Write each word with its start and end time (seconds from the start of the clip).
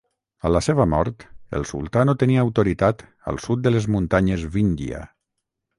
A 0.47 0.51
la 0.51 0.61
seva 0.67 0.87
mort 0.93 1.25
el 1.59 1.67
sultà 1.73 2.07
no 2.09 2.15
tenia 2.23 2.41
autoritat 2.47 3.05
al 3.33 3.41
sud 3.47 3.65
de 3.67 3.77
les 3.79 3.91
muntanyes 3.97 4.49
Vindhya. 4.57 5.07